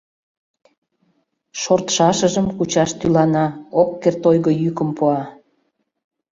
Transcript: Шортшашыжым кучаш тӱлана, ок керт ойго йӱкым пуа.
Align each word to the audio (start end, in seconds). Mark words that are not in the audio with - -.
Шортшашыжым 1.61 2.47
кучаш 2.57 2.91
тӱлана, 2.99 3.45
ок 3.81 3.89
керт 4.01 4.21
ойго 4.29 4.51
йӱкым 4.61 4.89
пуа. 4.97 5.19